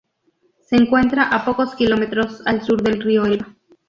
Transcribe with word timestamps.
Se 0.67 0.77
encuentra 0.77 1.21
a 1.29 1.45
pocos 1.45 1.75
kilómetros 1.75 2.41
al 2.47 2.63
sur 2.63 2.81
del 2.81 2.99
río 3.01 3.23
Elba. 3.25 3.53